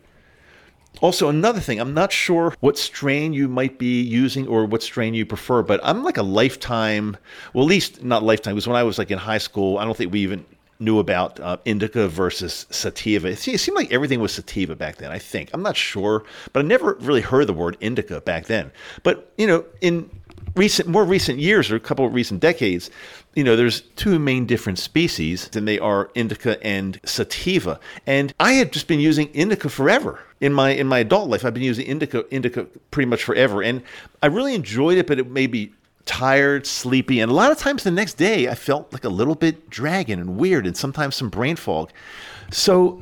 Also, 1.00 1.28
another 1.28 1.60
thing, 1.60 1.78
I'm 1.80 1.94
not 1.94 2.12
sure 2.12 2.54
what 2.60 2.76
strain 2.76 3.32
you 3.32 3.48
might 3.48 3.78
be 3.78 4.02
using 4.02 4.48
or 4.48 4.64
what 4.64 4.82
strain 4.82 5.14
you 5.14 5.24
prefer, 5.24 5.62
but 5.62 5.80
I'm 5.82 6.02
like 6.02 6.16
a 6.16 6.22
lifetime, 6.22 7.16
well, 7.52 7.64
at 7.64 7.68
least 7.68 8.02
not 8.02 8.22
lifetime, 8.22 8.54
because 8.54 8.66
when 8.66 8.76
I 8.76 8.82
was 8.82 8.98
like 8.98 9.10
in 9.10 9.18
high 9.18 9.38
school, 9.38 9.78
I 9.78 9.84
don't 9.84 9.96
think 9.96 10.12
we 10.12 10.20
even 10.20 10.44
knew 10.80 10.98
about 10.98 11.40
uh, 11.40 11.56
indica 11.64 12.08
versus 12.08 12.66
sativa. 12.70 13.28
It 13.28 13.38
seemed 13.38 13.76
like 13.76 13.92
everything 13.92 14.20
was 14.20 14.32
sativa 14.32 14.76
back 14.76 14.96
then, 14.96 15.10
I 15.10 15.18
think. 15.18 15.50
I'm 15.52 15.62
not 15.62 15.76
sure, 15.76 16.24
but 16.52 16.64
I 16.64 16.68
never 16.68 16.94
really 17.00 17.20
heard 17.20 17.46
the 17.46 17.52
word 17.52 17.76
indica 17.80 18.20
back 18.20 18.46
then. 18.46 18.70
But, 19.02 19.32
you 19.36 19.46
know, 19.46 19.64
in 19.80 20.08
recent, 20.54 20.88
more 20.88 21.04
recent 21.04 21.38
years 21.38 21.70
or 21.70 21.76
a 21.76 21.80
couple 21.80 22.06
of 22.06 22.14
recent 22.14 22.40
decades, 22.40 22.90
you 23.34 23.44
know, 23.44 23.56
there's 23.56 23.82
two 23.96 24.18
main 24.18 24.46
different 24.46 24.78
species, 24.78 25.48
and 25.54 25.66
they 25.66 25.78
are 25.78 26.10
indica 26.14 26.64
and 26.64 27.00
sativa. 27.04 27.78
And 28.06 28.34
I 28.40 28.54
had 28.54 28.72
just 28.72 28.88
been 28.88 29.00
using 29.00 29.28
indica 29.28 29.68
forever 29.68 30.20
in 30.40 30.52
my 30.52 30.70
in 30.70 30.86
my 30.86 30.98
adult 30.98 31.28
life. 31.28 31.44
I've 31.44 31.54
been 31.54 31.62
using 31.62 31.86
indica 31.86 32.24
indica 32.34 32.64
pretty 32.90 33.08
much 33.08 33.22
forever, 33.22 33.62
and 33.62 33.82
I 34.22 34.26
really 34.26 34.54
enjoyed 34.54 34.98
it. 34.98 35.06
But 35.06 35.18
it 35.20 35.30
made 35.30 35.52
me 35.52 35.72
tired, 36.08 36.66
sleepy, 36.66 37.20
and 37.20 37.30
a 37.30 37.34
lot 37.34 37.52
of 37.52 37.58
times 37.58 37.84
the 37.84 37.90
next 37.90 38.14
day 38.14 38.48
I 38.48 38.54
felt 38.54 38.92
like 38.92 39.04
a 39.04 39.10
little 39.10 39.34
bit 39.34 39.70
dragging 39.70 40.18
and 40.18 40.36
weird, 40.36 40.66
and 40.66 40.76
sometimes 40.76 41.14
some 41.14 41.28
brain 41.28 41.54
fog. 41.54 41.92
So 42.50 43.00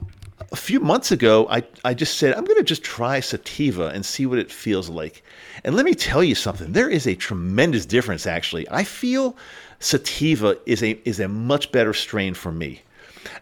a 0.53 0.57
few 0.57 0.81
months 0.81 1.13
ago, 1.13 1.47
I, 1.49 1.63
I 1.85 1.95
just 1.95 2.19
said, 2.19 2.35
I'm 2.35 2.45
going 2.45 2.59
to 2.59 2.65
just 2.65 2.83
try 2.83 3.21
sativa 3.21 3.89
and 3.89 4.05
see 4.05 4.27
what 4.27 4.39
it 4.39 4.51
feels 4.51 4.91
like. 4.91 5.23
And 5.65 5.75
let 5.75 5.85
me 5.85 5.95
tell 5.95 6.23
you 6.23 6.35
something, 6.35 6.73
there 6.73 6.91
is 6.91 7.07
a 7.07 7.15
tremendous 7.15 7.87
difference, 7.87 8.27
actually. 8.27 8.69
I 8.71 8.85
feel 8.85 9.37
sativa 9.79 10.59
is 10.67 10.83
a, 10.83 11.01
is 11.09 11.21
a 11.21 11.29
much 11.29 11.73
better 11.73 11.95
strain 11.95 12.35
for 12.35 12.53
me. 12.53 12.83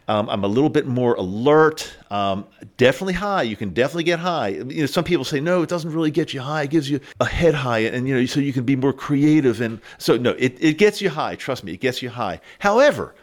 Um, 0.09 0.29
I'm 0.29 0.45
a 0.45 0.49
little 0.49 0.71
bit 0.71 0.87
more 0.87 1.15
alert. 1.15 1.97
Um, 2.11 2.47
definitely 2.77 3.15
high. 3.15 3.43
You 3.43 3.57
can 3.57 3.71
definitely 3.71 4.05
get 4.05 4.19
high. 4.19 4.49
You 4.49 4.81
know, 4.81 4.87
some 4.87 5.05
people 5.05 5.25
say 5.25 5.41
no, 5.41 5.63
it 5.63 5.69
doesn't 5.69 5.93
really 5.93 6.11
get 6.11 6.35
you 6.35 6.41
high. 6.41 6.63
It 6.63 6.71
gives 6.71 6.89
you 6.91 7.01
a 7.21 7.25
head 7.25 7.55
high, 7.55 7.81
and 7.81 8.09
you 8.09 8.15
know, 8.15 8.27
so 8.27 8.41
you 8.41 8.53
can 8.53 8.65
be 8.65 8.77
more 8.77 8.93
creative. 8.93 9.61
And 9.61 9.81
so 9.99 10.17
no, 10.17 10.31
it, 10.33 10.57
it 10.61 10.79
gets 10.79 11.01
you 11.01 11.11
high. 11.11 11.37
Trust 11.37 11.65
me, 11.65 11.73
it 11.73 11.81
gets 11.81 12.03
you 12.03 12.11
high. 12.11 12.41
However, 12.59 13.15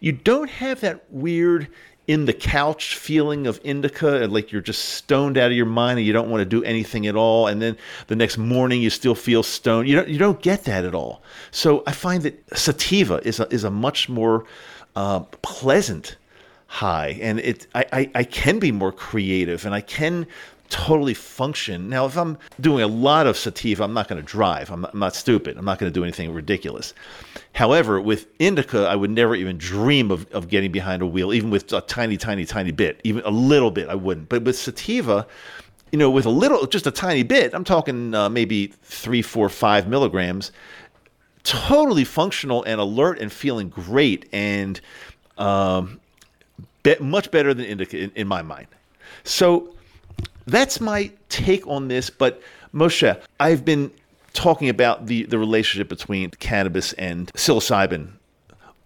you 0.00 0.12
don't 0.12 0.50
have 0.50 0.80
that 0.80 1.04
weird 1.10 1.68
in 2.06 2.26
the 2.26 2.32
couch 2.32 2.96
feeling 2.96 3.46
of 3.46 3.58
indica, 3.64 4.26
like 4.28 4.52
you're 4.52 4.60
just 4.60 4.90
stoned 4.90 5.38
out 5.38 5.50
of 5.50 5.56
your 5.56 5.66
mind 5.66 5.98
and 5.98 6.06
you 6.06 6.12
don't 6.12 6.28
want 6.28 6.40
to 6.40 6.44
do 6.44 6.62
anything 6.64 7.06
at 7.06 7.16
all. 7.16 7.46
And 7.46 7.62
then 7.62 7.78
the 8.08 8.16
next 8.16 8.36
morning 8.36 8.82
you 8.82 8.90
still 8.90 9.14
feel 9.14 9.42
stoned. 9.42 9.88
You 9.88 9.96
don't, 9.96 10.08
you 10.08 10.18
don't 10.18 10.40
get 10.42 10.64
that 10.64 10.84
at 10.84 10.94
all. 10.94 11.22
So 11.50 11.82
I 11.86 11.92
find 11.92 12.22
that 12.24 12.58
sativa 12.58 13.26
is 13.26 13.40
a, 13.40 13.48
is 13.52 13.64
a 13.64 13.70
much 13.70 14.10
more 14.10 14.44
uh, 14.96 15.20
pleasant 15.42 16.16
high, 16.66 17.18
and 17.20 17.38
it 17.40 17.66
I, 17.74 17.84
I, 17.92 18.10
I 18.14 18.24
can 18.24 18.58
be 18.58 18.72
more 18.72 18.92
creative 18.92 19.64
and 19.64 19.74
I 19.74 19.80
can 19.80 20.26
totally 20.70 21.14
function. 21.14 21.88
Now, 21.88 22.06
if 22.06 22.16
I'm 22.16 22.38
doing 22.60 22.82
a 22.82 22.88
lot 22.88 23.26
of 23.26 23.36
sativa, 23.36 23.84
I'm 23.84 23.94
not 23.94 24.08
going 24.08 24.20
to 24.20 24.26
drive. 24.26 24.70
I'm 24.70 24.80
not, 24.80 24.92
I'm 24.92 24.98
not, 24.98 25.14
stupid. 25.14 25.56
I'm 25.56 25.64
not 25.64 25.78
going 25.78 25.92
to 25.92 25.94
do 25.94 26.02
anything 26.02 26.32
ridiculous. 26.32 26.94
However, 27.52 28.00
with 28.00 28.26
indica, 28.40 28.86
I 28.88 28.96
would 28.96 29.10
never 29.10 29.36
even 29.36 29.58
dream 29.58 30.10
of, 30.10 30.28
of 30.32 30.48
getting 30.48 30.72
behind 30.72 31.02
a 31.02 31.06
wheel, 31.06 31.32
even 31.32 31.50
with 31.50 31.72
a 31.72 31.80
tiny, 31.82 32.16
tiny, 32.16 32.44
tiny 32.44 32.72
bit, 32.72 33.00
even 33.04 33.22
a 33.24 33.30
little 33.30 33.70
bit, 33.70 33.88
I 33.88 33.94
wouldn't. 33.94 34.28
But 34.28 34.42
with 34.42 34.58
sativa, 34.58 35.26
you 35.92 35.98
know, 35.98 36.10
with 36.10 36.26
a 36.26 36.30
little, 36.30 36.66
just 36.66 36.88
a 36.88 36.90
tiny 36.90 37.22
bit, 37.22 37.54
I'm 37.54 37.62
talking 37.62 38.14
uh, 38.14 38.28
maybe 38.28 38.72
three, 38.82 39.22
four, 39.22 39.48
five 39.48 39.86
milligrams, 39.86 40.50
totally 41.44 42.04
functional 42.04 42.64
and 42.64 42.80
alert 42.80 43.18
and 43.20 43.32
feeling 43.32 43.68
great 43.68 44.28
and 44.32 44.80
um, 45.38 46.00
be- 46.82 46.96
much 47.00 47.30
better 47.30 47.54
than 47.54 47.66
indica 47.66 47.98
in, 47.98 48.12
in 48.14 48.26
my 48.26 48.42
mind. 48.42 48.66
So 49.22 49.74
that's 50.46 50.80
my 50.80 51.10
take 51.28 51.66
on 51.66 51.88
this. 51.88 52.10
But 52.10 52.42
Moshe, 52.74 53.20
I've 53.38 53.64
been 53.64 53.90
talking 54.32 54.68
about 54.68 55.06
the, 55.06 55.24
the 55.24 55.38
relationship 55.38 55.88
between 55.88 56.30
cannabis 56.30 56.92
and 56.94 57.32
psilocybin 57.34 58.10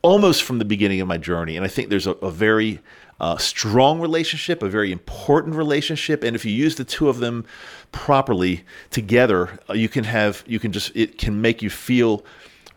almost 0.09 0.43
from 0.43 0.59
the 0.59 0.65
beginning 0.65 1.03
of 1.03 1.07
my 1.07 1.19
journey. 1.19 1.55
And 1.55 1.67
I 1.67 1.69
think 1.69 1.91
there's 1.91 2.07
a, 2.07 2.13
a 2.13 2.31
very 2.31 2.81
uh, 3.21 3.37
strong 3.37 4.01
relationship, 4.01 4.63
a 4.63 4.69
very 4.71 4.91
important 4.91 5.55
relationship. 5.55 6.25
And 6.25 6.35
if 6.35 6.47
you 6.47 6.53
use 6.53 6.77
the 6.77 6.85
two 6.85 7.11
of 7.11 7.19
them 7.19 7.45
properly 7.93 8.65
together, 8.89 9.59
uh, 9.69 9.75
you 9.75 9.91
can 9.91 10.05
have, 10.05 10.43
you 10.47 10.59
can 10.59 10.73
just, 10.73 10.97
it 10.97 11.19
can 11.19 11.43
make 11.43 11.61
you 11.61 11.69
feel 11.69 12.25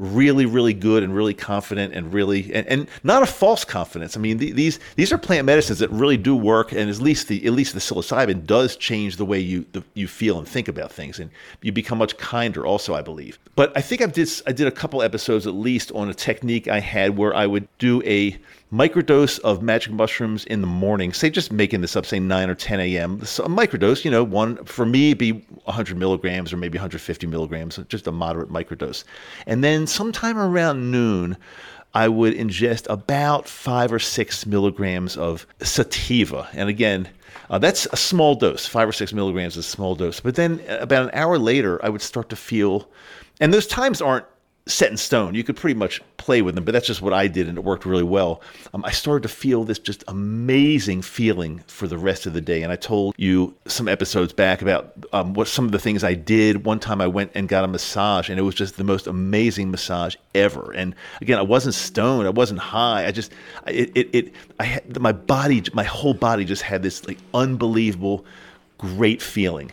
really, 0.01 0.47
really 0.47 0.73
good 0.73 1.03
and 1.03 1.15
really 1.15 1.33
confident 1.35 1.93
and 1.93 2.11
really 2.11 2.51
and, 2.53 2.67
and 2.67 2.87
not 3.03 3.21
a 3.21 3.25
false 3.25 3.63
confidence. 3.63 4.17
I 4.17 4.19
mean, 4.19 4.37
the, 4.37 4.51
these 4.51 4.79
these 4.95 5.13
are 5.13 5.17
plant 5.17 5.45
medicines 5.45 5.79
that 5.79 5.91
really 5.91 6.17
do 6.17 6.35
work, 6.35 6.71
and 6.71 6.89
at 6.89 6.99
least 6.99 7.27
the 7.27 7.45
at 7.45 7.53
least 7.53 7.73
the 7.73 7.79
psilocybin 7.79 8.45
does 8.45 8.75
change 8.75 9.17
the 9.17 9.25
way 9.25 9.39
you 9.39 9.65
the, 9.73 9.83
you 9.93 10.07
feel 10.07 10.39
and 10.39 10.47
think 10.47 10.67
about 10.67 10.91
things, 10.91 11.19
and 11.19 11.29
you 11.61 11.71
become 11.71 11.99
much 11.99 12.17
kinder. 12.17 12.65
Also, 12.65 12.95
I 12.95 13.01
believe. 13.01 13.37
But 13.55 13.71
I 13.77 13.81
think 13.81 14.01
I 14.01 14.07
did 14.07 14.29
I 14.47 14.51
did 14.51 14.67
a 14.67 14.71
couple 14.71 15.03
episodes 15.03 15.45
at 15.45 15.53
least 15.53 15.91
on 15.91 16.09
a 16.09 16.13
technique 16.13 16.67
I 16.67 16.79
had 16.79 17.15
where 17.15 17.35
I 17.35 17.45
would 17.45 17.67
do 17.77 18.01
a 18.03 18.37
microdose 18.71 19.37
of 19.39 19.61
magic 19.61 19.91
mushrooms 19.91 20.45
in 20.45 20.61
the 20.61 20.67
morning, 20.67 21.11
say 21.11 21.29
just 21.29 21.51
making 21.51 21.81
this 21.81 21.95
up, 21.95 22.05
say 22.05 22.19
9 22.19 22.49
or 22.49 22.55
10 22.55 22.79
a.m. 22.79 23.23
So 23.25 23.43
a 23.43 23.49
microdose, 23.49 24.05
you 24.05 24.11
know, 24.11 24.23
one 24.23 24.63
for 24.63 24.85
me 24.85 25.13
be 25.13 25.31
100 25.31 25.97
milligrams 25.97 26.53
or 26.53 26.57
maybe 26.57 26.77
150 26.77 27.27
milligrams, 27.27 27.79
just 27.89 28.07
a 28.07 28.11
moderate 28.11 28.49
microdose. 28.49 29.03
And 29.45 29.63
then 29.63 29.87
sometime 29.87 30.37
around 30.37 30.89
noon, 30.89 31.35
I 31.93 32.07
would 32.07 32.33
ingest 32.33 32.89
about 32.89 33.47
five 33.47 33.91
or 33.91 33.99
six 33.99 34.45
milligrams 34.45 35.17
of 35.17 35.45
sativa. 35.61 36.47
And 36.53 36.69
again, 36.69 37.09
uh, 37.49 37.57
that's 37.57 37.85
a 37.91 37.97
small 37.97 38.35
dose. 38.35 38.65
Five 38.65 38.87
or 38.87 38.93
six 38.93 39.11
milligrams 39.11 39.57
is 39.57 39.65
a 39.65 39.69
small 39.69 39.95
dose. 39.95 40.21
But 40.21 40.35
then 40.35 40.61
about 40.69 41.03
an 41.03 41.11
hour 41.13 41.37
later, 41.37 41.83
I 41.83 41.89
would 41.89 42.01
start 42.01 42.29
to 42.29 42.37
feel, 42.37 42.89
and 43.41 43.53
those 43.53 43.67
times 43.67 44.01
aren't 44.01 44.25
set 44.67 44.91
in 44.91 44.97
stone. 44.97 45.33
You 45.33 45.43
could 45.43 45.55
pretty 45.55 45.77
much 45.77 46.01
play 46.17 46.41
with 46.41 46.55
them, 46.55 46.63
but 46.63 46.71
that's 46.71 46.85
just 46.85 47.01
what 47.01 47.13
I 47.13 47.27
did, 47.27 47.47
and 47.47 47.57
it 47.57 47.63
worked 47.63 47.85
really 47.85 48.03
well. 48.03 48.41
Um, 48.73 48.85
I 48.85 48.91
started 48.91 49.23
to 49.23 49.29
feel 49.29 49.63
this 49.63 49.79
just 49.79 50.03
amazing 50.07 51.01
feeling 51.01 51.59
for 51.67 51.87
the 51.87 51.97
rest 51.97 52.25
of 52.25 52.33
the 52.33 52.41
day. 52.41 52.61
And 52.61 52.71
I 52.71 52.75
told 52.75 53.15
you 53.17 53.55
some 53.65 53.87
episodes 53.87 54.33
back 54.33 54.61
about 54.61 54.93
um, 55.13 55.33
what 55.33 55.47
some 55.47 55.65
of 55.65 55.71
the 55.71 55.79
things 55.79 56.03
I 56.03 56.13
did. 56.13 56.63
One 56.65 56.79
time 56.79 57.01
I 57.01 57.07
went 57.07 57.31
and 57.33 57.47
got 57.47 57.63
a 57.63 57.67
massage, 57.67 58.29
and 58.29 58.37
it 58.37 58.43
was 58.43 58.55
just 58.55 58.77
the 58.77 58.83
most 58.83 59.07
amazing 59.07 59.71
massage 59.71 60.15
ever. 60.35 60.71
And 60.73 60.95
again, 61.21 61.39
I 61.39 61.43
wasn't 61.43 61.75
stoned, 61.75 62.27
I 62.27 62.31
wasn't 62.31 62.59
high. 62.59 63.07
I 63.07 63.11
just, 63.11 63.31
it, 63.67 63.91
it, 63.95 64.09
it 64.13 64.33
I 64.59 64.63
had 64.63 64.99
my 64.99 65.11
body, 65.11 65.63
my 65.73 65.83
whole 65.83 66.13
body 66.13 66.45
just 66.45 66.61
had 66.61 66.83
this 66.83 67.07
like 67.07 67.17
unbelievable, 67.33 68.25
great 68.77 69.21
feeling. 69.21 69.71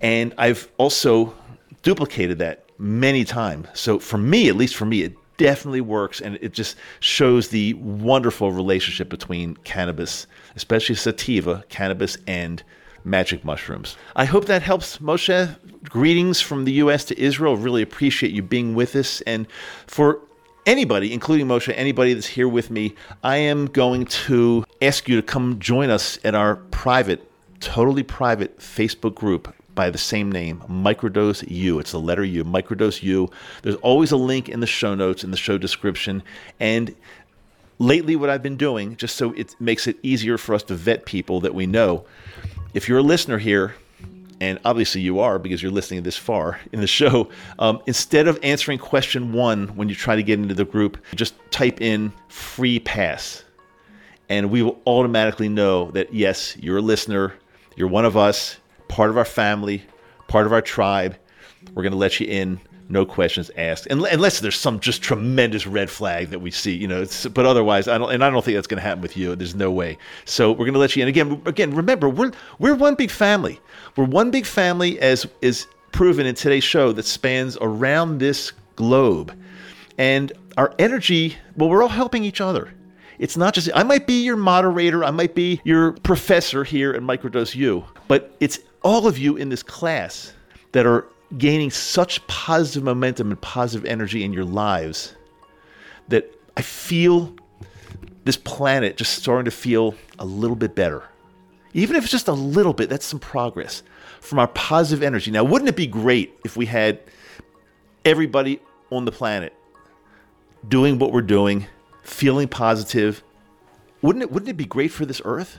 And 0.00 0.34
I've 0.38 0.68
also 0.78 1.34
duplicated 1.82 2.38
that 2.38 2.61
many 2.78 3.24
times. 3.24 3.68
So 3.74 3.98
for 3.98 4.18
me, 4.18 4.48
at 4.48 4.56
least 4.56 4.76
for 4.76 4.84
me, 4.84 5.02
it 5.02 5.14
definitely 5.36 5.80
works 5.80 6.20
and 6.20 6.38
it 6.40 6.52
just 6.52 6.76
shows 7.00 7.48
the 7.48 7.74
wonderful 7.74 8.52
relationship 8.52 9.08
between 9.08 9.56
cannabis, 9.64 10.26
especially 10.56 10.94
sativa, 10.94 11.64
cannabis, 11.68 12.16
and 12.26 12.62
magic 13.04 13.44
mushrooms. 13.44 13.96
I 14.14 14.24
hope 14.24 14.44
that 14.46 14.62
helps, 14.62 14.98
Moshe. 14.98 15.56
Greetings 15.84 16.40
from 16.40 16.64
the 16.64 16.72
US 16.74 17.04
to 17.06 17.20
Israel. 17.20 17.56
Really 17.56 17.82
appreciate 17.82 18.32
you 18.32 18.42
being 18.42 18.74
with 18.74 18.94
us. 18.94 19.20
And 19.22 19.46
for 19.86 20.20
anybody, 20.66 21.12
including 21.12 21.46
Moshe, 21.46 21.72
anybody 21.76 22.14
that's 22.14 22.26
here 22.26 22.48
with 22.48 22.70
me, 22.70 22.94
I 23.24 23.36
am 23.38 23.66
going 23.66 24.04
to 24.06 24.64
ask 24.80 25.08
you 25.08 25.16
to 25.16 25.22
come 25.22 25.58
join 25.58 25.90
us 25.90 26.18
at 26.24 26.34
our 26.34 26.56
private, 26.56 27.28
totally 27.60 28.02
private 28.02 28.58
Facebook 28.58 29.14
group 29.14 29.52
by 29.74 29.90
the 29.90 29.98
same 29.98 30.30
name, 30.30 30.62
Microdose 30.68 31.48
U. 31.50 31.78
It's 31.78 31.92
the 31.92 32.00
letter 32.00 32.24
U, 32.24 32.44
Microdose 32.44 33.02
U. 33.02 33.30
There's 33.62 33.76
always 33.76 34.12
a 34.12 34.16
link 34.16 34.48
in 34.48 34.60
the 34.60 34.66
show 34.66 34.94
notes, 34.94 35.24
in 35.24 35.30
the 35.30 35.36
show 35.36 35.58
description. 35.58 36.22
And 36.60 36.94
lately, 37.78 38.16
what 38.16 38.30
I've 38.30 38.42
been 38.42 38.56
doing, 38.56 38.96
just 38.96 39.16
so 39.16 39.32
it 39.32 39.56
makes 39.60 39.86
it 39.86 39.96
easier 40.02 40.38
for 40.38 40.54
us 40.54 40.62
to 40.64 40.74
vet 40.74 41.06
people 41.06 41.40
that 41.40 41.54
we 41.54 41.66
know, 41.66 42.04
if 42.74 42.88
you're 42.88 42.98
a 42.98 43.02
listener 43.02 43.38
here, 43.38 43.74
and 44.40 44.58
obviously 44.64 45.00
you 45.00 45.20
are 45.20 45.38
because 45.38 45.62
you're 45.62 45.70
listening 45.70 46.02
this 46.02 46.16
far 46.16 46.58
in 46.72 46.80
the 46.80 46.86
show, 46.86 47.30
um, 47.60 47.80
instead 47.86 48.26
of 48.26 48.38
answering 48.42 48.78
question 48.78 49.32
one 49.32 49.68
when 49.76 49.88
you 49.88 49.94
try 49.94 50.16
to 50.16 50.22
get 50.22 50.38
into 50.38 50.54
the 50.54 50.64
group, 50.64 50.98
just 51.14 51.34
type 51.50 51.80
in 51.80 52.12
free 52.28 52.80
pass. 52.80 53.44
And 54.28 54.50
we 54.50 54.62
will 54.62 54.80
automatically 54.86 55.48
know 55.48 55.90
that 55.92 56.12
yes, 56.12 56.56
you're 56.56 56.78
a 56.78 56.82
listener, 56.82 57.34
you're 57.76 57.88
one 57.88 58.04
of 58.04 58.16
us, 58.16 58.56
part 58.92 59.08
of 59.08 59.16
our 59.16 59.24
family, 59.24 59.82
part 60.28 60.44
of 60.44 60.52
our 60.52 60.60
tribe. 60.60 61.16
We're 61.72 61.82
going 61.82 61.92
to 61.92 61.98
let 61.98 62.20
you 62.20 62.26
in, 62.26 62.60
no 62.90 63.06
questions 63.06 63.50
asked, 63.56 63.86
unless 63.86 64.40
there's 64.40 64.58
some 64.58 64.80
just 64.80 65.00
tremendous 65.00 65.66
red 65.66 65.88
flag 65.88 66.28
that 66.28 66.40
we 66.40 66.50
see, 66.50 66.76
you 66.76 66.86
know. 66.86 67.06
but 67.32 67.46
otherwise, 67.46 67.88
I 67.88 67.96
don't, 67.96 68.12
and 68.12 68.22
I 68.22 68.28
don't 68.28 68.44
think 68.44 68.54
that's 68.54 68.66
going 68.66 68.82
to 68.82 68.86
happen 68.86 69.00
with 69.00 69.16
you. 69.16 69.34
There's 69.34 69.54
no 69.54 69.70
way. 69.70 69.96
So 70.26 70.50
we're 70.50 70.66
going 70.66 70.74
to 70.74 70.78
let 70.78 70.94
you 70.94 71.02
in. 71.02 71.08
Again, 71.08 71.40
again, 71.46 71.74
remember, 71.74 72.10
we're 72.10 72.32
we're 72.58 72.74
one 72.74 72.94
big 72.94 73.10
family. 73.10 73.58
We're 73.96 74.04
one 74.04 74.30
big 74.30 74.44
family, 74.44 75.00
as 75.00 75.26
is 75.40 75.66
proven 75.92 76.26
in 76.26 76.34
today's 76.34 76.64
show, 76.64 76.92
that 76.92 77.06
spans 77.06 77.56
around 77.62 78.18
this 78.18 78.52
globe, 78.76 79.34
and 79.96 80.32
our 80.58 80.74
energy. 80.78 81.38
Well, 81.56 81.70
we're 81.70 81.82
all 81.82 81.88
helping 81.88 82.24
each 82.24 82.42
other. 82.42 82.74
It's 83.18 83.38
not 83.38 83.54
just 83.54 83.70
I 83.74 83.84
might 83.84 84.06
be 84.06 84.22
your 84.22 84.36
moderator, 84.36 85.02
I 85.02 85.12
might 85.12 85.34
be 85.34 85.62
your 85.64 85.92
professor 85.92 86.62
here 86.62 86.92
at 86.92 87.00
Microdose 87.00 87.54
U, 87.54 87.84
but 88.06 88.36
it's 88.38 88.58
all 88.82 89.06
of 89.06 89.18
you 89.18 89.36
in 89.36 89.48
this 89.48 89.62
class 89.62 90.32
that 90.72 90.86
are 90.86 91.06
gaining 91.38 91.70
such 91.70 92.26
positive 92.26 92.82
momentum 92.82 93.30
and 93.30 93.40
positive 93.40 93.84
energy 93.86 94.22
in 94.22 94.32
your 94.32 94.44
lives 94.44 95.14
that 96.08 96.34
I 96.56 96.62
feel 96.62 97.34
this 98.24 98.36
planet 98.36 98.96
just 98.96 99.14
starting 99.14 99.46
to 99.46 99.50
feel 99.50 99.94
a 100.18 100.24
little 100.24 100.56
bit 100.56 100.74
better. 100.74 101.04
Even 101.74 101.96
if 101.96 102.04
it's 102.04 102.12
just 102.12 102.28
a 102.28 102.32
little 102.32 102.74
bit, 102.74 102.90
that's 102.90 103.06
some 103.06 103.18
progress 103.18 103.82
from 104.20 104.38
our 104.38 104.48
positive 104.48 105.02
energy. 105.02 105.30
Now, 105.30 105.42
wouldn't 105.44 105.68
it 105.68 105.76
be 105.76 105.86
great 105.86 106.38
if 106.44 106.56
we 106.56 106.66
had 106.66 107.00
everybody 108.04 108.60
on 108.90 109.04
the 109.04 109.12
planet 109.12 109.54
doing 110.68 110.98
what 110.98 111.12
we're 111.12 111.22
doing, 111.22 111.66
feeling 112.02 112.48
positive? 112.48 113.22
Wouldn't 114.02 114.22
it 114.22 114.30
wouldn't 114.30 114.50
it 114.50 114.56
be 114.56 114.66
great 114.66 114.90
for 114.90 115.06
this 115.06 115.22
earth? 115.24 115.58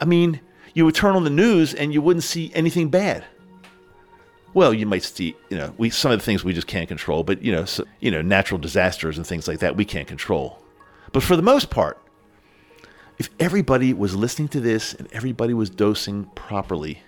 I 0.00 0.04
mean, 0.04 0.40
you 0.76 0.84
would 0.84 0.94
turn 0.94 1.16
on 1.16 1.24
the 1.24 1.30
news 1.30 1.72
and 1.72 1.94
you 1.94 2.02
wouldn't 2.02 2.22
see 2.22 2.52
anything 2.54 2.90
bad. 2.90 3.24
Well, 4.52 4.74
you 4.74 4.84
might 4.84 5.04
see, 5.04 5.34
you 5.48 5.56
know, 5.56 5.72
we 5.78 5.88
some 5.88 6.12
of 6.12 6.18
the 6.18 6.24
things 6.24 6.44
we 6.44 6.52
just 6.52 6.66
can't 6.66 6.86
control, 6.86 7.24
but 7.24 7.40
you 7.40 7.50
know, 7.50 7.64
so, 7.64 7.84
you 8.00 8.10
know, 8.10 8.20
natural 8.20 8.60
disasters 8.60 9.16
and 9.16 9.26
things 9.26 9.48
like 9.48 9.60
that 9.60 9.74
we 9.74 9.86
can't 9.86 10.06
control. 10.06 10.62
But 11.12 11.22
for 11.22 11.34
the 11.34 11.42
most 11.42 11.70
part, 11.70 11.98
if 13.18 13.30
everybody 13.40 13.94
was 13.94 14.14
listening 14.14 14.48
to 14.48 14.60
this 14.60 14.92
and 14.92 15.08
everybody 15.12 15.54
was 15.54 15.70
dosing 15.70 16.26
properly 16.34 17.00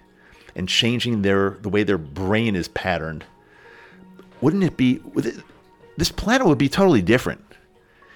and 0.56 0.66
changing 0.66 1.20
their 1.20 1.58
the 1.60 1.68
way 1.68 1.82
their 1.82 1.98
brain 1.98 2.56
is 2.56 2.68
patterned, 2.68 3.26
wouldn't 4.40 4.64
it 4.64 4.78
be 4.78 5.02
this 5.98 6.10
planet 6.10 6.46
would 6.46 6.56
be 6.56 6.70
totally 6.70 7.02
different. 7.02 7.44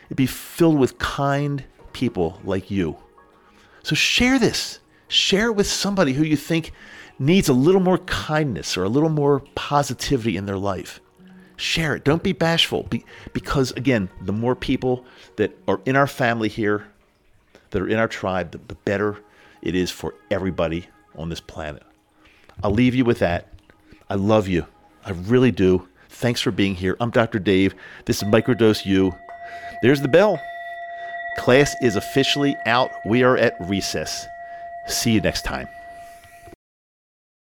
It'd 0.06 0.16
be 0.16 0.24
filled 0.26 0.78
with 0.78 0.98
kind 0.98 1.62
people 1.92 2.40
like 2.42 2.70
you. 2.70 2.96
So 3.82 3.94
share 3.94 4.38
this 4.38 4.78
share 5.12 5.48
it 5.48 5.56
with 5.56 5.66
somebody 5.66 6.14
who 6.14 6.24
you 6.24 6.36
think 6.36 6.72
needs 7.18 7.48
a 7.48 7.52
little 7.52 7.80
more 7.80 7.98
kindness 7.98 8.76
or 8.76 8.84
a 8.84 8.88
little 8.88 9.10
more 9.10 9.40
positivity 9.54 10.36
in 10.36 10.46
their 10.46 10.56
life. 10.56 11.00
Share 11.56 11.94
it. 11.94 12.04
Don't 12.04 12.22
be 12.22 12.32
bashful. 12.32 12.84
Be, 12.84 13.04
because, 13.32 13.72
again, 13.72 14.08
the 14.20 14.32
more 14.32 14.56
people 14.56 15.04
that 15.36 15.56
are 15.68 15.80
in 15.84 15.96
our 15.96 16.06
family 16.06 16.48
here, 16.48 16.86
that 17.70 17.82
are 17.82 17.88
in 17.88 17.98
our 17.98 18.08
tribe, 18.08 18.52
the, 18.52 18.58
the 18.68 18.74
better 18.74 19.18
it 19.60 19.74
is 19.74 19.90
for 19.90 20.14
everybody 20.30 20.88
on 21.14 21.28
this 21.28 21.40
planet. 21.40 21.82
I'll 22.62 22.72
leave 22.72 22.94
you 22.94 23.04
with 23.04 23.18
that. 23.20 23.48
I 24.08 24.14
love 24.14 24.48
you. 24.48 24.66
I 25.04 25.10
really 25.10 25.50
do. 25.50 25.88
Thanks 26.08 26.40
for 26.40 26.50
being 26.50 26.74
here. 26.74 26.96
I'm 27.00 27.10
Dr. 27.10 27.38
Dave. 27.38 27.74
This 28.06 28.22
is 28.22 28.28
Microdose 28.28 28.84
U. 28.86 29.14
There's 29.82 30.00
the 30.00 30.08
bell. 30.08 30.40
Class 31.38 31.74
is 31.82 31.96
officially 31.96 32.56
out. 32.66 32.90
We 33.06 33.22
are 33.22 33.36
at 33.36 33.54
recess. 33.60 34.26
See 34.86 35.12
you 35.12 35.20
next 35.20 35.42
time. 35.42 35.68